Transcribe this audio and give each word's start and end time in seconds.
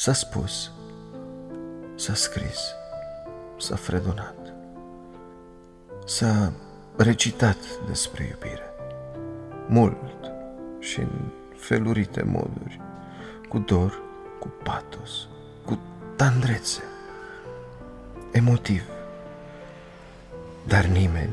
S-a 0.00 0.12
spus, 0.12 0.70
s-a 1.94 2.14
scris, 2.14 2.58
s-a 3.58 3.76
fredonat, 3.76 4.52
s-a 6.06 6.52
recitat 6.96 7.56
despre 7.86 8.24
iubire, 8.24 8.72
mult 9.68 10.32
și 10.78 11.00
în 11.00 11.30
felurite 11.56 12.22
moduri, 12.22 12.80
cu 13.48 13.58
dor, 13.58 14.02
cu 14.38 14.52
patos, 14.62 15.28
cu 15.64 15.78
tandrețe, 16.16 16.82
emotiv. 18.32 18.82
Dar 20.66 20.84
nimeni 20.84 21.32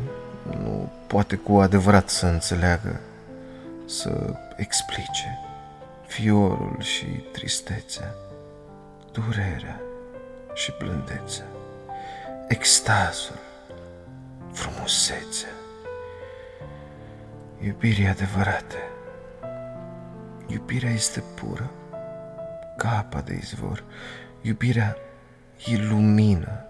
nu 0.49 0.91
poate 1.07 1.35
cu 1.35 1.59
adevărat 1.59 2.09
să 2.09 2.25
înțeleagă, 2.25 2.99
să 3.85 4.35
explice 4.55 5.39
fiorul 6.07 6.75
și 6.79 7.05
tristețea, 7.05 8.15
durerea 9.25 9.81
și 10.53 10.73
blândețea, 10.77 11.45
extazul, 12.47 13.39
frumusețea, 14.51 15.49
iubirii 17.59 18.07
adevărate. 18.07 18.77
Iubirea 20.47 20.89
este 20.89 21.23
pură, 21.35 21.71
ca 22.77 22.97
apa 22.97 23.21
de 23.21 23.33
izvor. 23.33 23.83
Iubirea 24.41 24.95
ilumină 25.65 26.65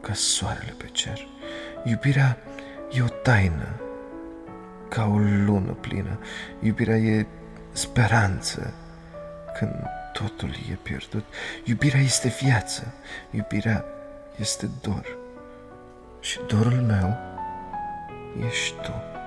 ca 0.00 0.12
soarele 0.12 0.74
pe 0.78 0.86
cer. 0.92 1.26
Iubirea 1.84 2.36
e 2.90 3.02
o 3.02 3.08
taină, 3.08 3.80
ca 4.88 5.04
o 5.06 5.18
lună 5.18 5.72
plină. 5.72 6.18
Iubirea 6.60 6.96
e 6.96 7.26
speranță 7.72 8.74
când 9.58 9.96
totul 10.20 10.50
e 10.70 10.74
pierdut. 10.82 11.24
Iubirea 11.64 12.00
este 12.00 12.36
viață, 12.42 12.94
iubirea 13.30 13.84
este 14.36 14.70
dor. 14.80 15.16
Și 16.20 16.38
dorul 16.46 16.80
meu 16.80 17.16
ești 18.46 18.74
tu. 18.74 19.17